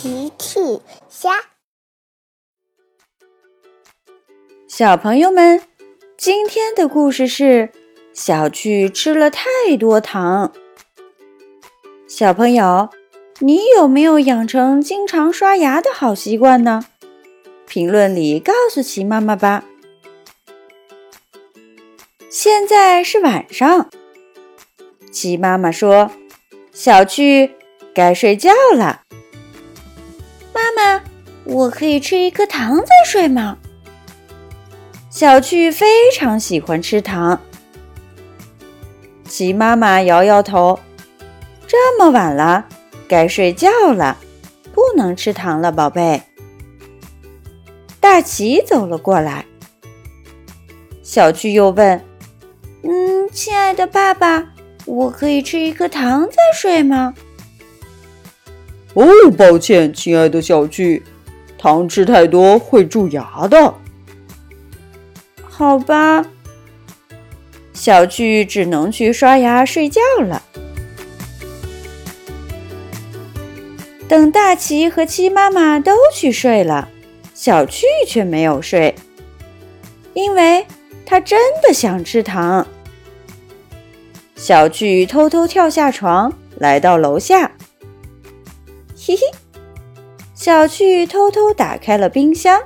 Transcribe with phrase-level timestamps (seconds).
[0.00, 0.60] 奇趣
[1.08, 1.30] 虾，
[4.68, 5.60] 小朋友们，
[6.16, 7.72] 今天的故事是
[8.12, 9.42] 小趣吃了太
[9.76, 10.52] 多糖。
[12.06, 12.90] 小朋友，
[13.40, 16.84] 你有没有养成经常刷牙的好习惯呢？
[17.66, 19.64] 评论里告诉奇妈妈吧。
[22.30, 23.90] 现在是晚上，
[25.10, 26.12] 奇妈妈说
[26.70, 27.56] ：“小趣
[27.92, 29.02] 该睡觉了。”
[30.58, 31.02] 妈妈，
[31.44, 33.58] 我可以吃一颗糖再睡吗？
[35.08, 37.40] 小趣非常喜欢吃糖。
[39.24, 40.80] 齐妈妈摇摇头
[41.68, 42.66] ：“这么晚了，
[43.06, 44.16] 该睡觉了，
[44.72, 46.20] 不能吃糖了，宝贝。”
[48.00, 49.44] 大齐走了过来，
[51.02, 52.04] 小趣又问
[52.82, 54.44] ：“嗯，亲爱的爸爸，
[54.86, 57.14] 我可以吃一颗糖再睡吗？”
[58.94, 59.06] 哦，
[59.36, 61.02] 抱歉，亲爱的小趣，
[61.56, 63.74] 糖吃太多会蛀牙的。
[65.42, 66.24] 好吧，
[67.72, 70.42] 小趣只能去刷牙睡觉了。
[74.08, 76.88] 等大奇和七妈妈都去睡了，
[77.34, 78.94] 小趣却没有睡，
[80.14, 80.66] 因为
[81.04, 82.66] 他真的想吃糖。
[84.34, 87.52] 小趣偷偷跳下床，来到楼下。
[89.00, 89.22] 嘿嘿，
[90.34, 92.60] 小趣偷偷打开了冰箱。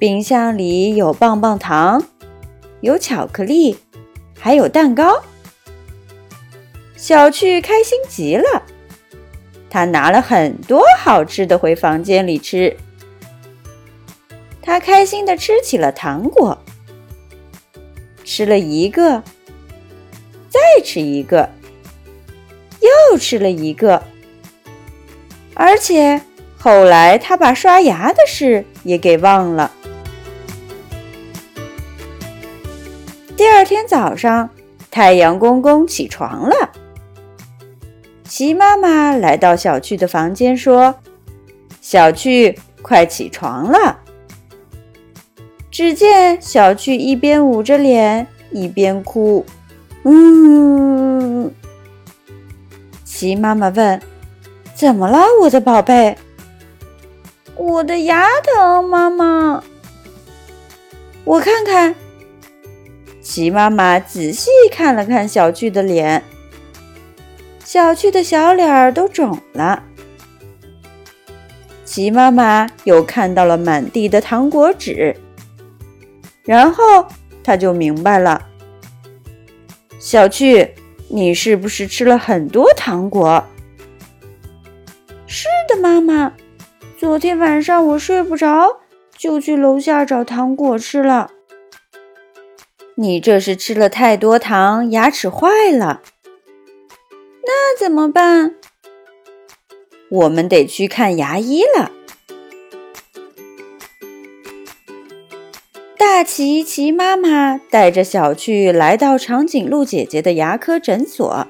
[0.00, 2.02] 冰箱里有棒棒糖，
[2.80, 3.78] 有巧克力，
[4.36, 5.22] 还有蛋糕。
[6.96, 8.62] 小趣开心极了，
[9.70, 12.76] 他拿了很多好吃的回房间里吃。
[14.60, 16.58] 他开心的吃起了糖果，
[18.24, 19.22] 吃了一个，
[20.48, 21.48] 再吃一个，
[22.80, 24.02] 又吃了一个。
[25.54, 26.20] 而且
[26.58, 29.70] 后来，他把刷牙的事也给忘了。
[33.36, 34.50] 第二天早上，
[34.90, 36.70] 太阳公公起床了。
[38.24, 40.96] 齐妈妈来到小趣的房间说
[41.80, 44.00] ：“小趣，快起床了。”
[45.70, 49.44] 只见小趣一边捂着脸，一边哭。
[50.04, 51.52] 嗯，
[53.04, 54.00] 齐妈妈问。
[54.74, 56.16] 怎么了，我的宝贝？
[57.56, 59.62] 我的牙疼，妈妈。
[61.24, 61.94] 我看看。
[63.22, 66.22] 齐妈妈仔细看了看小趣的脸，
[67.64, 69.84] 小趣的小脸儿都肿了。
[71.84, 75.16] 齐妈妈又看到了满地的糖果纸，
[76.42, 77.06] 然后
[77.42, 78.42] 她就明白了：
[79.98, 80.74] 小趣，
[81.08, 83.42] 你是不是吃了很多糖果？
[85.76, 86.34] 妈妈。
[86.96, 88.80] 昨天晚上我睡不着，
[89.18, 91.30] 就去楼下找糖果吃了。
[92.94, 96.00] 你这是吃了太多糖，牙齿坏了。
[97.42, 98.54] 那怎么办？
[100.08, 101.90] 我们得去看牙医了。
[105.98, 111.48] 大奇奇妈妈带着小趣来到长颈鹿姐姐的牙科诊所。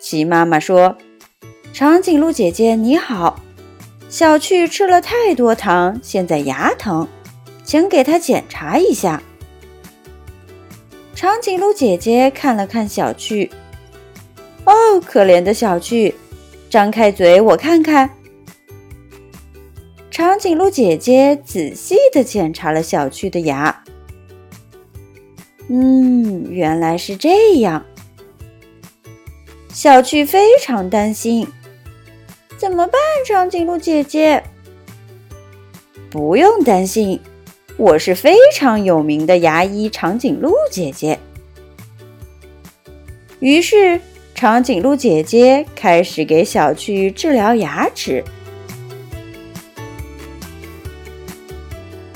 [0.00, 0.96] 奇妈妈说。
[1.78, 3.38] 长颈鹿姐姐你好，
[4.08, 7.06] 小趣吃了太多糖，现在牙疼，
[7.62, 9.22] 请给他检查一下。
[11.14, 13.48] 长颈鹿姐姐看了看小趣，
[14.64, 16.16] 哦，可怜的小趣，
[16.68, 18.10] 张开嘴我看看。
[20.10, 23.84] 长颈鹿姐姐仔细的检查了小趣的牙，
[25.68, 27.84] 嗯，原来是这样。
[29.72, 31.46] 小趣非常担心。
[32.68, 34.44] 怎么办，长颈鹿姐姐？
[36.10, 37.18] 不用担心，
[37.78, 41.18] 我是非常有名的牙医长颈鹿姐姐。
[43.40, 43.98] 于是，
[44.34, 48.22] 长颈鹿姐姐开始给小趣治疗牙齿。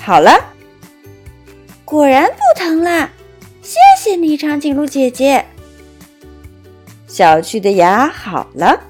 [0.00, 0.32] 好了，
[1.84, 3.08] 果然不疼了，
[3.62, 5.44] 谢谢你，长颈鹿姐姐。
[7.06, 8.89] 小趣的牙好了。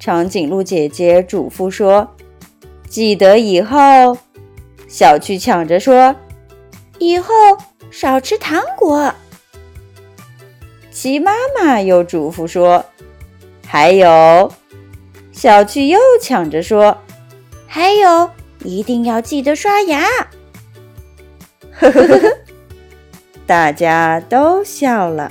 [0.00, 2.16] 长颈鹿姐姐嘱咐说
[2.88, 4.16] ：“记得以后。”
[4.88, 6.16] 小趣抢着说
[6.98, 7.34] ：“以后
[7.90, 9.14] 少吃糖果。”
[10.90, 12.84] 齐妈妈又嘱咐说
[13.68, 14.50] ：“还有。”
[15.32, 16.96] 小趣又抢着说
[17.68, 18.30] ：“还有，
[18.64, 20.06] 一定要记得刷牙。”
[21.78, 22.38] 呵呵呵呵，
[23.46, 25.30] 大家都笑了。